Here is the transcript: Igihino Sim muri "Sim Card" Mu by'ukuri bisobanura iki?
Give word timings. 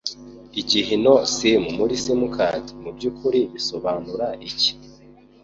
Igihino 0.61 1.13
Sim 1.33 1.61
muri 1.77 1.93
"Sim 2.03 2.21
Card" 2.35 2.65
Mu 2.81 2.89
by'ukuri 2.95 3.39
bisobanura 3.53 4.27
iki? 4.49 4.71